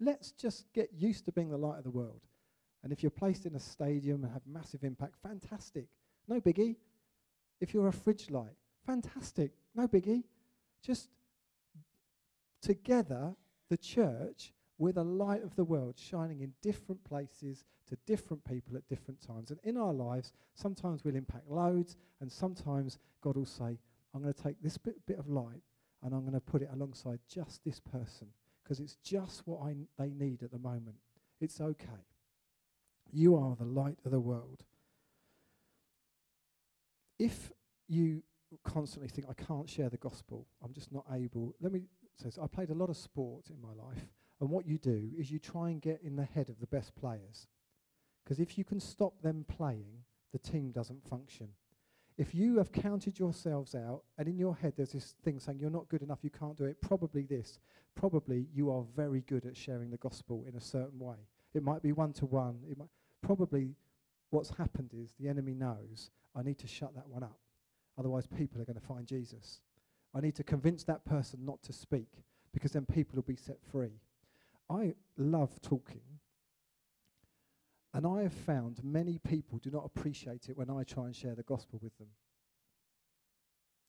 [0.00, 2.20] Let's just get used to being the light of the world.
[2.82, 5.86] And if you're placed in a stadium and have massive impact, fantastic.
[6.28, 6.76] No biggie.
[7.60, 9.52] If you're a fridge light, fantastic.
[9.74, 10.24] No biggie.
[10.82, 11.08] Just
[12.60, 13.34] together,
[13.70, 18.76] the church, we're the light of the world, shining in different places to different people
[18.76, 19.50] at different times.
[19.50, 23.78] And in our lives, sometimes we'll impact loads, and sometimes God will say,
[24.14, 25.62] I'm going to take this bit, bit of light
[26.02, 28.28] and I'm going to put it alongside just this person
[28.66, 30.96] because it's just what I n- they need at the moment.
[31.40, 32.04] It's okay.
[33.12, 34.64] You are the light of the world.
[37.18, 37.52] If
[37.86, 38.22] you
[38.64, 41.82] constantly think, I can't share the gospel, I'm just not able, let me
[42.20, 44.08] say, so I played a lot of sport in my life,
[44.40, 46.94] and what you do is you try and get in the head of the best
[46.96, 47.46] players.
[48.24, 50.02] Because if you can stop them playing,
[50.32, 51.50] the team doesn't function.
[52.18, 55.70] If you have counted yourselves out, and in your head there's this thing saying you're
[55.70, 57.58] not good enough, you can't do it, probably this,
[57.94, 61.16] probably you are very good at sharing the gospel in a certain way.
[61.54, 62.58] It might be one to one.
[62.70, 62.88] It might
[63.22, 63.74] probably
[64.30, 67.38] what's happened is the enemy knows I need to shut that one up.
[67.98, 69.60] Otherwise, people are going to find Jesus.
[70.14, 72.08] I need to convince that person not to speak
[72.52, 74.00] because then people will be set free.
[74.68, 76.02] I love talking.
[77.96, 81.34] And I have found many people do not appreciate it when I try and share
[81.34, 82.08] the gospel with them.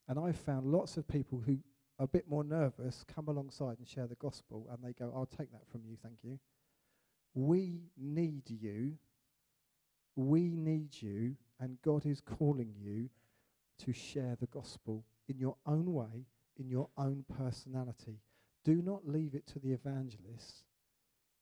[0.07, 1.57] And I've found lots of people who
[1.99, 5.25] are a bit more nervous come alongside and share the gospel and they go, I'll
[5.25, 6.39] take that from you, thank you.
[7.33, 8.93] We need you.
[10.15, 11.35] We need you.
[11.59, 13.09] And God is calling you
[13.79, 18.21] to share the gospel in your own way, in your own personality.
[18.63, 20.63] Do not leave it to the evangelists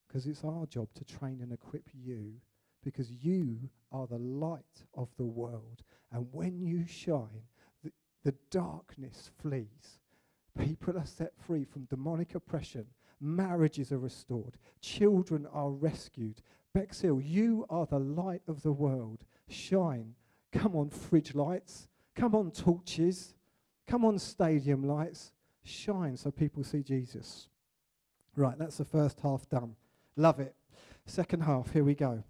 [0.08, 2.41] because it's our job to train and equip you
[2.85, 3.57] because you
[3.91, 5.81] are the light of the world.
[6.13, 7.43] And when you shine,
[7.83, 7.91] the,
[8.23, 9.99] the darkness flees.
[10.57, 12.85] People are set free from demonic oppression.
[13.19, 14.57] Marriages are restored.
[14.81, 16.41] Children are rescued.
[16.73, 19.25] Bexhill, you are the light of the world.
[19.49, 20.13] Shine.
[20.51, 21.87] Come on, fridge lights.
[22.15, 23.33] Come on, torches.
[23.87, 25.31] Come on, stadium lights.
[25.63, 27.49] Shine so people see Jesus.
[28.35, 29.75] Right, that's the first half done.
[30.15, 30.55] Love it.
[31.05, 32.23] Second half, here we go.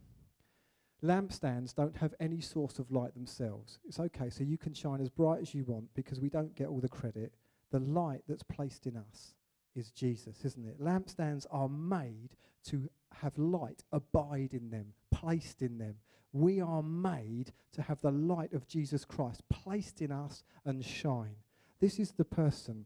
[1.06, 3.80] Lampstands don't have any source of light themselves.
[3.88, 6.68] It's okay, so you can shine as bright as you want because we don't get
[6.68, 7.34] all the credit.
[7.72, 9.36] The light that's placed in us
[9.76, 10.82] is Jesus, isn't it?
[10.82, 12.30] Lampstands are made
[12.66, 12.90] to
[13.22, 15.96] have light abide in them, placed in them.
[16.34, 21.36] We are made to have the light of Jesus Christ placed in us and shine.
[21.80, 22.86] This is the person,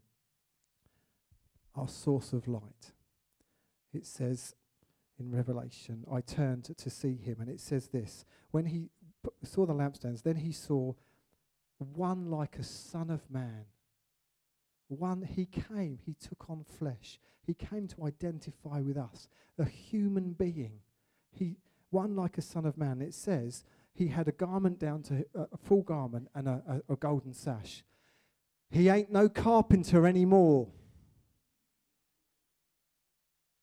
[1.74, 2.92] our source of light.
[3.92, 4.54] It says,
[5.20, 8.90] in Revelation, I turned to see him, and it says this When he
[9.22, 10.94] p- saw the lampstands, then he saw
[11.78, 13.66] one like a son of man.
[14.88, 17.20] One, he came, he took on flesh.
[17.46, 19.28] He came to identify with us,
[19.58, 20.80] a human being.
[21.30, 21.56] He,
[21.90, 23.00] one like a son of man.
[23.00, 26.96] It says he had a garment down to a full garment and a, a, a
[26.96, 27.84] golden sash.
[28.70, 30.68] He ain't no carpenter anymore.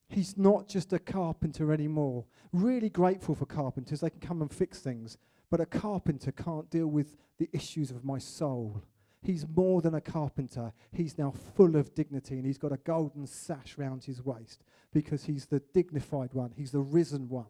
[0.10, 2.26] He's not just a carpenter anymore.
[2.54, 4.00] Really grateful for carpenters.
[4.00, 5.18] They can come and fix things.
[5.50, 8.84] But a carpenter can't deal with the issues of my soul.
[9.22, 10.74] He's more than a carpenter.
[10.92, 15.26] He's now full of dignity and he's got a golden sash round his waist because
[15.26, 16.54] he's the dignified one.
[16.56, 17.46] He's the risen one.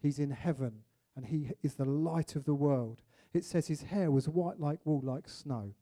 [0.00, 0.84] He's in heaven
[1.16, 3.02] and he is the light of the world.
[3.34, 5.74] It says his hair was white like wool, like snow.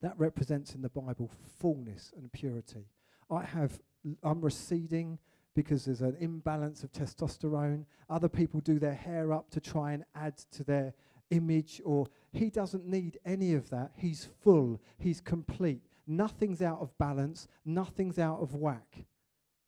[0.00, 2.86] That represents in the Bible fullness and purity.
[3.30, 3.80] I have
[4.22, 5.18] I'm receding
[5.54, 7.84] because there's an imbalance of testosterone.
[8.10, 10.94] Other people do their hair up to try and add to their
[11.30, 13.92] image, or he doesn't need any of that.
[13.96, 15.82] He's full, he's complete.
[16.06, 19.06] Nothing's out of balance, nothing's out of whack.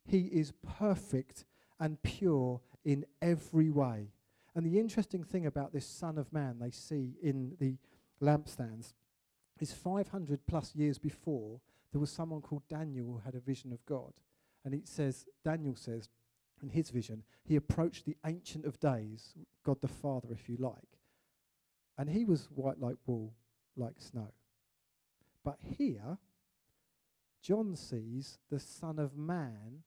[0.05, 1.45] He is perfect
[1.81, 4.11] and pure in every way.
[4.55, 7.77] And the interesting thing about this Son of Man they see in the
[8.23, 8.95] lampstands
[9.61, 11.61] is 500 plus years before,
[11.93, 14.13] there was someone called Daniel who had a vision of God.
[14.67, 16.11] And it says, Daniel says,
[16.61, 20.99] in his vision, he approached the Ancient of Days, God the Father, if you like.
[21.97, 23.33] And he was white like wool,
[23.77, 24.33] like snow.
[25.45, 26.19] But here,
[27.41, 29.85] John sees the Son of Man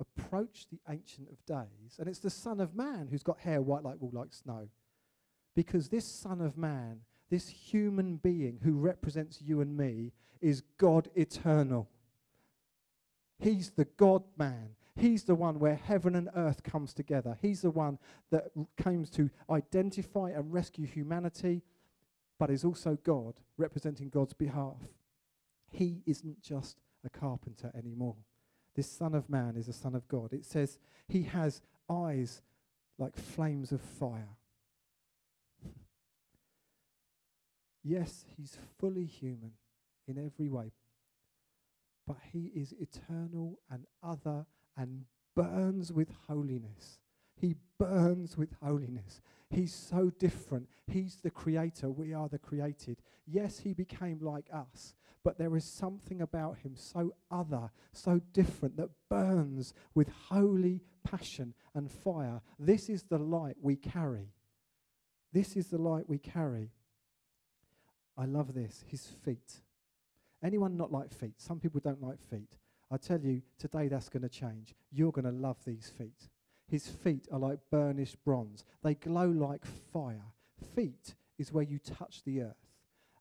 [0.00, 2.00] approach the Ancient of Days.
[2.00, 4.66] And it's the Son of Man who's got hair white like wool, like snow.
[5.54, 10.10] Because this Son of Man, this human being who represents you and me,
[10.40, 11.88] is God eternal.
[13.42, 14.70] He's the God man.
[14.94, 17.38] He's the one where heaven and earth comes together.
[17.40, 17.98] He's the one
[18.30, 21.62] that comes to identify and rescue humanity,
[22.38, 24.76] but is also God, representing God's behalf.
[25.70, 28.16] He isn't just a carpenter anymore.
[28.76, 30.32] This Son of Man is a Son of God.
[30.32, 30.78] It says
[31.08, 32.42] he has eyes
[32.98, 34.36] like flames of fire.
[37.82, 39.52] yes, he's fully human
[40.06, 40.72] in every way,
[42.06, 46.98] but he is eternal and other and burns with holiness.
[47.36, 49.20] He burns with holiness.
[49.50, 50.68] He's so different.
[50.86, 51.90] He's the creator.
[51.90, 53.02] We are the created.
[53.26, 58.76] Yes, he became like us, but there is something about him so other, so different,
[58.76, 62.40] that burns with holy passion and fire.
[62.58, 64.32] This is the light we carry.
[65.32, 66.70] This is the light we carry.
[68.16, 69.62] I love this his feet.
[70.42, 71.34] Anyone not like feet?
[71.40, 72.58] Some people don't like feet.
[72.90, 74.74] I tell you, today that's going to change.
[74.90, 76.28] You're going to love these feet.
[76.68, 80.32] His feet are like burnished bronze, they glow like fire.
[80.74, 82.56] Feet is where you touch the earth.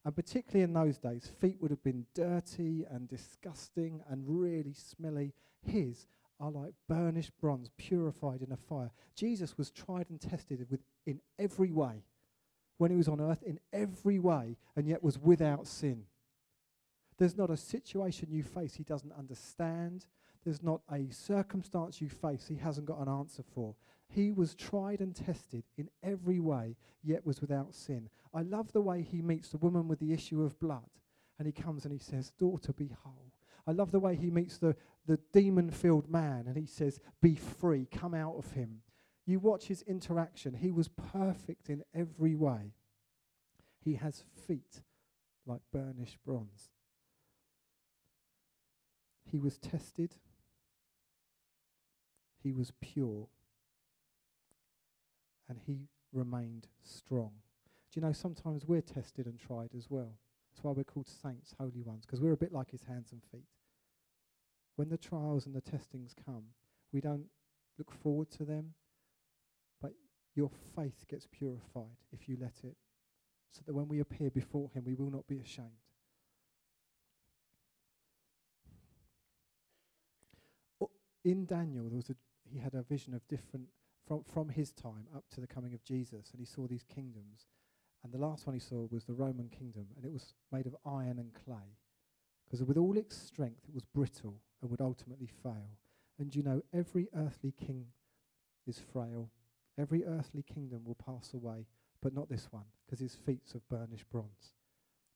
[0.04, 5.34] And particularly in those days, feet would have been dirty and disgusting and really smelly.
[5.62, 6.08] His
[6.40, 8.90] are like burnished bronze, purified in a fire.
[9.16, 12.04] Jesus was tried and tested with, in every way
[12.78, 16.06] when he was on earth, in every way, and yet was without sin.
[17.22, 20.08] There's not a situation you face he doesn't understand.
[20.44, 23.76] There's not a circumstance you face he hasn't got an answer for.
[24.08, 28.10] He was tried and tested in every way, yet was without sin.
[28.34, 30.90] I love the way he meets the woman with the issue of blood.
[31.38, 33.32] And he comes and he says, Daughter, be whole.
[33.68, 37.36] I love the way he meets the, the demon filled man and he says, Be
[37.36, 38.82] free, come out of him.
[39.28, 40.56] You watch his interaction.
[40.56, 42.74] He was perfect in every way.
[43.80, 44.82] He has feet
[45.46, 46.72] like burnished bronze.
[49.32, 50.15] He was tested.
[52.44, 53.28] He was pure.
[55.48, 57.32] And he remained strong.
[57.91, 60.13] Do you know, sometimes we're tested and tried as well.
[60.52, 63.22] That's why we're called saints, holy ones, because we're a bit like his hands and
[63.32, 63.48] feet.
[64.76, 66.44] When the trials and the testings come,
[66.91, 67.26] we don't
[67.78, 68.74] look forward to them,
[69.82, 69.94] but
[70.36, 72.76] your faith gets purified if you let it,
[73.52, 75.81] so that when we appear before him, we will not be ashamed.
[81.24, 82.16] In Daniel, there was a,
[82.52, 83.68] he had a vision of different
[84.08, 87.48] from from his time up to the coming of Jesus, and he saw these kingdoms.
[88.04, 90.76] And the last one he saw was the Roman kingdom, and it was made of
[90.86, 91.78] iron and clay,
[92.46, 95.78] because with all its strength, it was brittle and would ultimately fail.
[96.18, 97.86] And you know, every earthly king
[98.68, 99.30] is frail.
[99.78, 101.68] Every earthly kingdom will pass away,
[102.02, 104.54] but not this one, because his feet's of burnished bronze.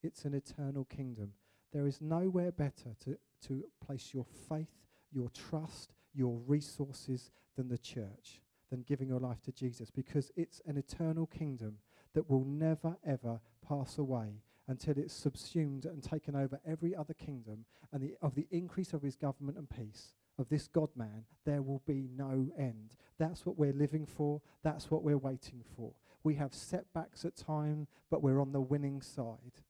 [0.02, 1.34] It's an eternal kingdom.
[1.74, 7.78] There is nowhere better to, to place your faith your trust, your resources than the
[7.78, 11.78] church, than giving your life to Jesus, because it's an eternal kingdom
[12.14, 17.66] that will never, ever pass away until it's subsumed and taken over every other kingdom,
[17.92, 20.16] and the, of the increase of his government and peace.
[20.38, 22.96] Of this God man, there will be no end.
[23.18, 24.42] That's what we're living for.
[24.64, 25.94] That's what we're waiting for.
[26.24, 29.62] We have setbacks at time, but we're on the winning side.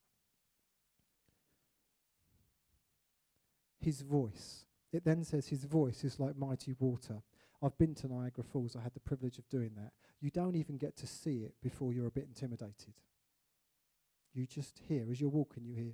[3.79, 7.21] His voice it then says his voice is like mighty water.
[7.61, 8.75] I've been to Niagara Falls.
[8.75, 9.91] I had the privilege of doing that.
[10.21, 12.93] You don't even get to see it before you're a bit intimidated.
[14.33, 15.93] You just hear, as you're walking, you hear.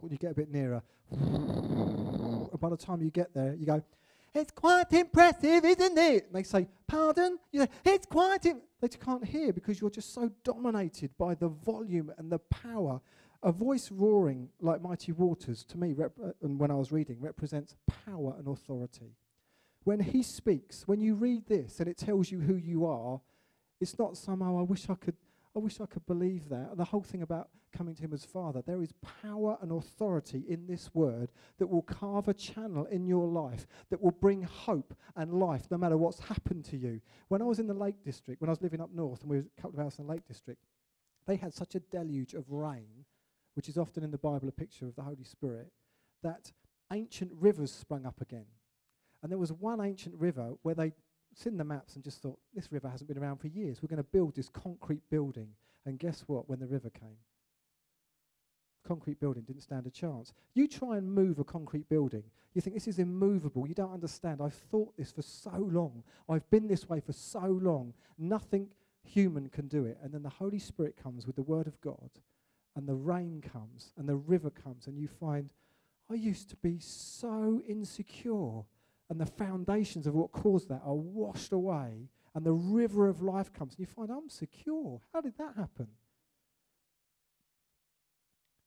[0.00, 3.82] When you get a bit nearer, and by the time you get there, you go,
[4.34, 6.26] It's quite impressive, isn't it?
[6.26, 7.38] And they say, Pardon?
[7.52, 8.44] You say, It's quite.
[8.46, 8.62] Im-.
[8.80, 13.00] They can't hear because you're just so dominated by the volume and the power
[13.42, 17.20] a voice roaring like mighty waters, to me, rep- uh, and when I was reading,
[17.20, 17.74] represents
[18.06, 19.16] power and authority.
[19.84, 23.20] When he speaks, when you read this and it tells you who you are,
[23.80, 25.16] it's not somehow, I wish I could,
[25.56, 26.76] I wish I could believe that.
[26.76, 30.66] The whole thing about coming to him as Father, there is power and authority in
[30.68, 35.34] this word that will carve a channel in your life that will bring hope and
[35.34, 37.00] life no matter what's happened to you.
[37.28, 39.38] When I was in the Lake District, when I was living up north and we
[39.38, 40.62] were a couple of hours in the Lake District,
[41.26, 43.04] they had such a deluge of rain
[43.54, 45.70] which is often in the Bible a picture of the Holy Spirit,
[46.22, 46.52] that
[46.92, 48.46] ancient rivers sprung up again.
[49.22, 50.92] And there was one ancient river where they
[51.34, 53.82] seen the maps and just thought, this river hasn't been around for years.
[53.82, 55.48] We're going to build this concrete building.
[55.86, 56.48] And guess what?
[56.48, 57.16] When the river came,
[58.86, 60.32] concrete building didn't stand a chance.
[60.54, 62.24] You try and move a concrete building,
[62.54, 63.66] you think this is immovable.
[63.66, 64.40] You don't understand.
[64.42, 66.02] I've thought this for so long.
[66.28, 67.94] I've been this way for so long.
[68.18, 68.68] Nothing
[69.02, 69.98] human can do it.
[70.02, 72.10] And then the Holy Spirit comes with the Word of God,
[72.74, 75.50] and the rain comes, and the river comes, and you find,
[76.10, 78.62] I used to be so insecure.
[79.10, 83.52] And the foundations of what caused that are washed away, and the river of life
[83.52, 85.00] comes, and you find, I'm secure.
[85.12, 85.88] How did that happen?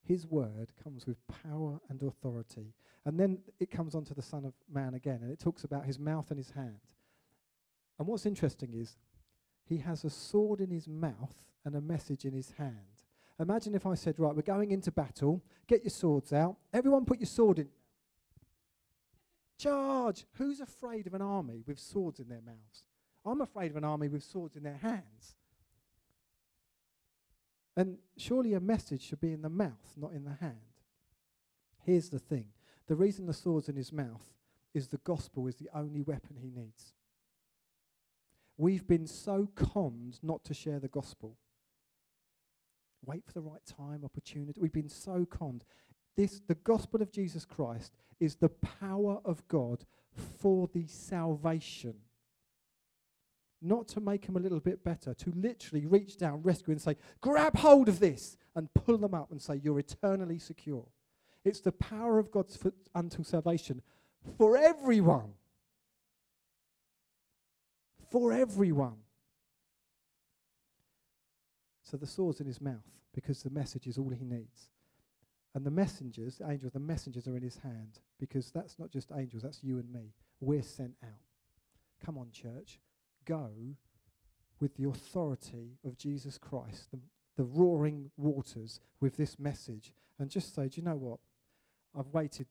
[0.03, 2.76] His word comes with power and authority.
[3.06, 5.86] And then it comes on to the Son of Man again, and it talks about
[5.86, 6.80] his mouth and his hand.
[7.97, 8.97] And what's interesting is
[9.64, 12.95] he has a sword in his mouth and a message in his hand.
[13.40, 16.56] Imagine if I said, Right, we're going into battle, get your swords out.
[16.74, 17.70] Everyone put your sword in.
[19.58, 20.26] Charge!
[20.34, 22.84] Who's afraid of an army with swords in their mouths?
[23.26, 25.36] I'm afraid of an army with swords in their hands.
[27.76, 30.60] And surely a message should be in the mouth, not in the hand.
[31.84, 32.46] Here's the thing
[32.88, 34.34] the reason the sword's in his mouth
[34.74, 36.94] is the gospel is the only weapon he needs.
[38.58, 41.38] We've been so conned not to share the gospel.
[43.06, 44.60] Wait for the right time, opportunity.
[44.60, 45.64] We've been so conned.
[46.16, 49.86] This, the gospel of Jesus Christ is the power of God
[50.39, 51.95] for the salvation
[53.66, 56.95] not to make them a little bit better, to literally reach down, rescue, and say,
[57.20, 60.86] grab hold of this, and pull them up and say, you're eternally secure.
[61.43, 63.82] It's the power of God's for, unto salvation
[64.38, 65.34] for everyone.
[68.12, 68.97] For everyone.
[71.86, 74.68] So the sword's in his mouth because the message is all he needs.
[75.54, 79.14] And the messengers, the angels, the messengers are in his hand because that's not just
[79.16, 80.12] angels, that's you and me.
[80.42, 81.22] We're sent out.
[82.04, 82.80] Come on, church
[83.26, 83.50] go
[84.60, 87.00] with the authority of Jesus Christ, the,
[87.36, 91.20] the roaring waters, with this message, and just say, Do you know what?
[91.98, 92.48] I've waited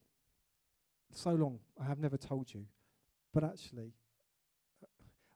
[1.12, 2.64] so long, I have never told you.
[3.32, 3.92] But actually,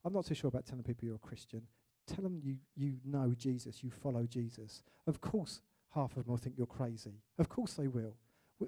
[0.05, 1.62] I'm not too sure about telling people you're a Christian.
[2.09, 4.82] Tell them you, you know Jesus, you follow Jesus.
[5.06, 5.61] Of course,
[5.94, 7.22] half of them will think you're crazy.
[7.38, 8.14] Of course, they will.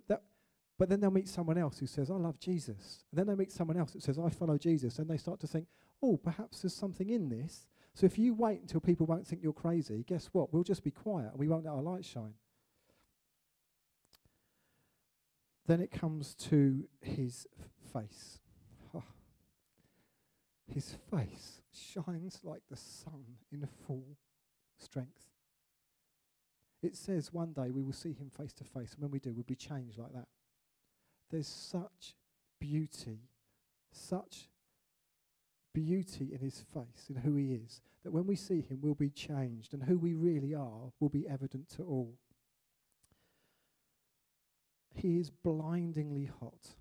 [0.09, 0.23] That,
[0.79, 3.05] but then they'll meet someone else who says, I love Jesus.
[3.11, 4.99] And then they meet someone else that says, I follow Jesus.
[4.99, 5.67] And they start to think,
[6.03, 7.67] oh, perhaps there's something in this.
[7.95, 10.53] So if you wait until people won't think you're crazy, guess what?
[10.53, 12.35] We'll just be quiet and we won't let our light shine.
[15.67, 17.47] Then it comes to his
[17.93, 18.39] face.
[20.73, 24.17] His face shines like the sun in full
[24.79, 25.27] strength.
[26.83, 29.35] It says one day we will see him face to face, and when we do,
[29.35, 30.29] we'll be changed like that.
[31.31, 32.15] There's such
[32.59, 33.19] beauty,
[33.93, 34.49] such
[35.75, 39.11] beauty in his face, in who he is, that when we see him, we'll be
[39.11, 42.15] changed, and who we really are will be evident to all.
[44.95, 46.77] He is blindingly hot,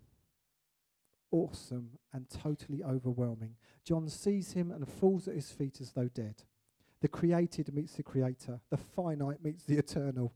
[1.31, 3.55] awesome, and totally overwhelming.
[3.83, 6.43] John sees him and falls at his feet as though dead.
[7.01, 10.33] The created meets the creator, the finite meets the eternal.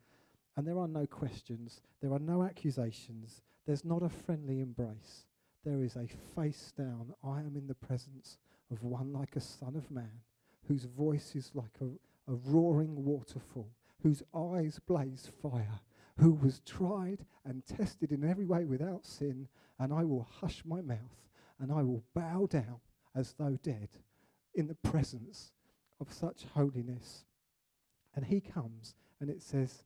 [0.56, 5.26] And there are no questions, there are no accusations, there's not a friendly embrace
[5.64, 7.14] there is a face down.
[7.24, 8.38] I am in the presence
[8.72, 10.22] of one like a son of man,
[10.68, 13.70] whose voice is like a, a roaring waterfall,
[14.02, 15.80] whose eyes blaze fire,
[16.18, 19.48] who was tried and tested in every way without sin,
[19.80, 21.24] and I will hush my mouth
[21.60, 22.80] and I will bow down
[23.16, 23.90] as though dead
[24.56, 25.52] in the presence
[26.00, 27.26] of such holiness.
[28.16, 29.86] And he comes and it says,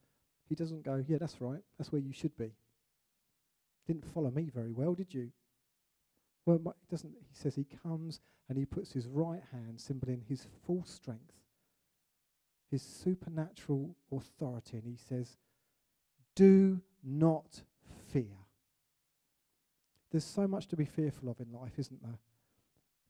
[0.50, 2.52] he doesn't go, yeah, that's right, that's where you should be.
[3.86, 5.32] Didn't follow me very well, did you?
[6.46, 10.48] Well, my, doesn't he says he comes and he puts his right hand symboling his
[10.66, 11.34] full strength,
[12.72, 15.38] his supernatural authority, and he says,
[16.38, 17.64] "Do not
[18.10, 18.38] fear."
[20.12, 22.20] There's so much to be fearful of in life, isn't there?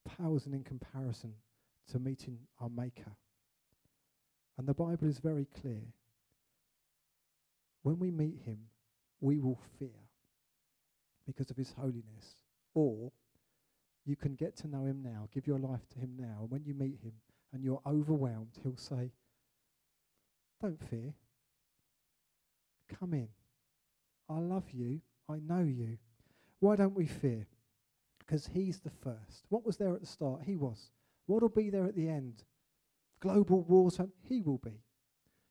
[0.05, 1.34] Powers and in comparison
[1.88, 3.17] to meeting our Maker.
[4.57, 5.84] And the Bible is very clear.
[7.84, 8.69] When we meet him,
[9.19, 10.07] we will fear
[11.25, 13.11] because of his holiness, or
[14.05, 16.38] you can get to know him now, give your life to him now.
[16.43, 17.19] And when you meet him
[17.51, 19.11] and you're overwhelmed, he'll say,
[20.61, 21.13] Don't fear.
[22.99, 23.29] Come in.
[24.29, 25.01] I love you.
[25.29, 25.97] I know you.
[26.59, 27.47] Why don't we fear?
[28.19, 29.45] Because he's the first.
[29.49, 30.41] What was there at the start?
[30.45, 30.91] He was.
[31.25, 32.43] What will be there at the end?
[33.19, 34.83] Global wars, he will be.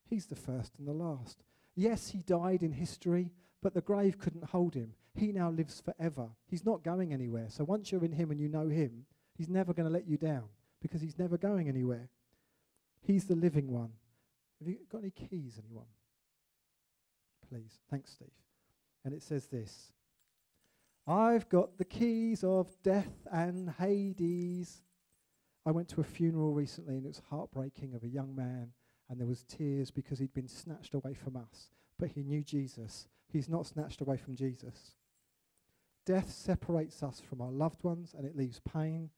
[0.08, 1.42] He's the first and the last.
[1.74, 3.32] Yes, he died in history,
[3.62, 4.94] but the grave couldn't hold him.
[5.14, 6.28] He now lives forever.
[6.46, 7.46] He's not going anywhere.
[7.48, 10.16] So once you're in him and you know him, he's never going to let you
[10.16, 10.44] down
[10.80, 12.08] because he's never going anywhere.
[13.00, 13.90] He's the living one.
[14.58, 15.86] Have you got any keys, anyone?
[17.48, 17.80] Please.
[17.90, 18.28] Thanks, Steve.
[19.04, 19.92] And it says this
[21.06, 24.82] I've got the keys of death and Hades.
[25.64, 28.72] I went to a funeral recently and it was heartbreaking of a young man
[29.08, 31.70] and there was tears because he'd been snatched away from us.
[31.98, 33.06] But he knew Jesus.
[33.32, 34.94] He's not snatched away from Jesus.
[36.04, 39.10] Death separates us from our loved ones and it leaves pain.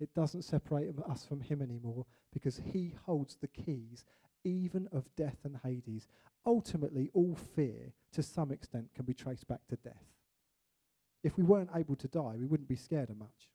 [0.00, 4.04] It doesn't separate us from him anymore because he holds the keys
[4.44, 6.08] even of death and Hades.
[6.44, 10.04] Ultimately, all fear, to some extent, can be traced back to death.
[11.22, 13.50] If we weren't able to die, we wouldn't be scared of much.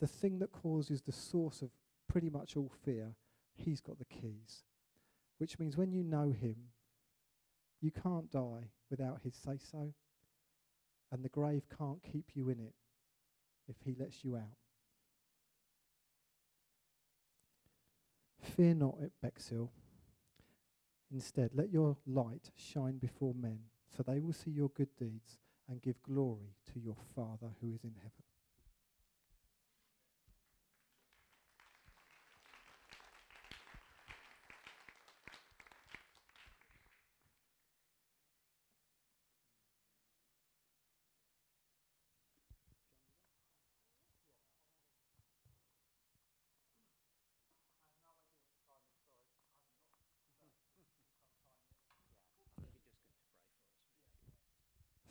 [0.00, 1.70] The thing that causes the source of
[2.08, 3.14] pretty much all fear,
[3.54, 4.64] he's got the keys.
[5.38, 6.56] Which means when you know him,
[7.80, 9.92] you can't die without his say so,
[11.12, 12.74] and the grave can't keep you in it
[13.68, 14.63] if he lets you out.
[18.44, 19.70] Fear not at Bexhill.
[21.12, 23.58] Instead, let your light shine before men,
[23.96, 25.38] so they will see your good deeds
[25.68, 28.23] and give glory to your Father who is in heaven.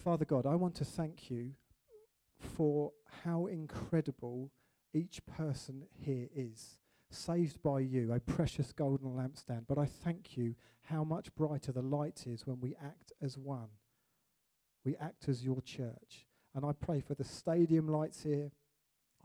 [0.04, 1.52] Father God, I want to thank you
[2.38, 2.92] for
[3.24, 4.52] how incredible
[4.94, 6.78] each person here is.
[7.10, 9.64] Saved by you, a precious golden lampstand.
[9.66, 10.56] But I thank you
[10.90, 13.70] how much brighter the light is when we act as one.
[14.84, 16.28] We act as your church.
[16.54, 18.52] And I pray for the stadium lights here.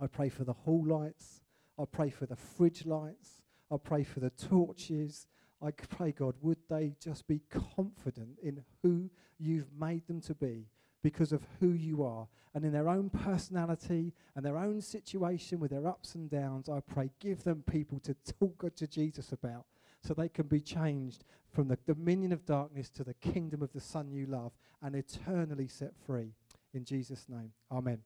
[0.00, 1.40] I pray for the hall lights.
[1.76, 3.42] I pray for the fridge lights.
[3.68, 5.26] I pray for the torches.
[5.62, 10.66] I pray, God, would they just be confident in who you've made them to be
[11.02, 12.26] because of who you are.
[12.54, 16.80] And in their own personality and their own situation with their ups and downs, I
[16.80, 19.64] pray, give them people to talk to Jesus about
[20.02, 23.80] so they can be changed from the dominion of darkness to the kingdom of the
[23.80, 24.52] Son you love
[24.82, 26.32] and eternally set free.
[26.74, 27.98] In Jesus' name, amen.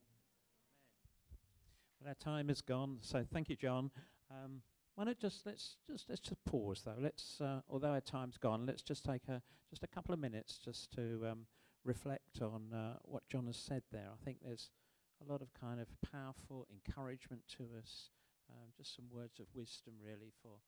[2.07, 3.91] Our time is gone, so thank you, John.
[4.31, 4.63] Um,
[4.95, 6.99] why not just let's just let's just pause though.
[6.99, 9.41] Let's uh, although our time's gone, let's just take a
[9.71, 11.47] just a couple of minutes just to um,
[11.85, 14.09] reflect on uh, what John has said there.
[14.13, 14.71] I think there's
[15.27, 18.11] a lot of kind of powerful encouragement to us.
[18.51, 20.61] Um, just some words of wisdom really for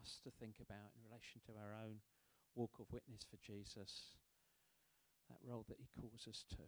[0.00, 2.02] us to think about in relation to our own
[2.56, 4.18] walk of witness for Jesus,
[5.28, 6.66] that role that he calls us to.